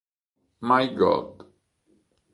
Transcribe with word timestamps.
My 0.61 0.87
God 0.97 1.45